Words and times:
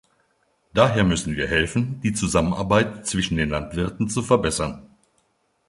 Daher 0.73 1.03
müssen 1.03 1.35
wir 1.35 1.47
helfen, 1.47 2.01
die 2.01 2.11
Zusammenarbeit 2.13 3.05
zwischen 3.05 3.37
den 3.37 3.49
Landwirten 3.49 4.09
zu 4.09 4.23
verbessern. 4.23 4.89